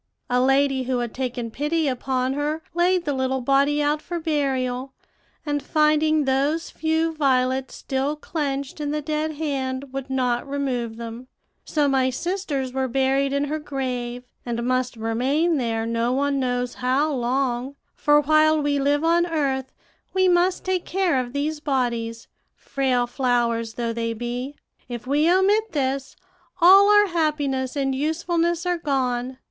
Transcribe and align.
A 0.31 0.41
lady 0.41 0.85
who 0.85 0.97
had 0.97 1.13
taken 1.13 1.51
pity 1.51 1.87
upon 1.87 2.33
her 2.33 2.63
laid 2.73 3.05
the 3.05 3.13
little 3.13 3.39
body 3.41 3.83
out 3.83 4.01
for 4.01 4.19
burial, 4.19 4.93
and 5.45 5.61
finding 5.61 6.25
those 6.25 6.71
few 6.71 7.13
violets 7.13 7.75
still 7.75 8.15
clinched 8.15 8.81
in 8.81 8.89
the 8.89 9.03
dead 9.03 9.33
hand, 9.33 9.93
would 9.93 10.09
not 10.09 10.47
remove 10.49 10.97
them; 10.97 11.27
so 11.65 11.87
my 11.87 12.09
sisters 12.09 12.73
were 12.73 12.87
buried 12.87 13.31
in 13.31 13.43
her 13.43 13.59
grave, 13.59 14.23
and 14.43 14.63
must 14.63 14.95
remain 14.97 15.57
there 15.57 15.85
no 15.85 16.11
one 16.11 16.39
knows 16.39 16.73
how 16.81 17.13
long; 17.13 17.75
for 17.93 18.19
while 18.21 18.59
we 18.59 18.79
live 18.79 19.03
on 19.03 19.27
earth 19.27 19.71
we 20.15 20.27
must 20.27 20.65
take 20.65 20.83
care 20.83 21.19
of 21.19 21.31
these 21.31 21.59
bodies, 21.59 22.27
frail 22.55 23.05
flowers 23.05 23.75
though 23.75 23.93
they 23.93 24.13
be. 24.13 24.55
If 24.89 25.05
we 25.05 25.31
omit 25.31 25.73
this, 25.73 26.15
all 26.59 26.89
our 26.89 27.05
happiness 27.09 27.75
and 27.75 27.93
usefulness 27.93 28.65
are 28.65 28.79
gone. 28.79 29.37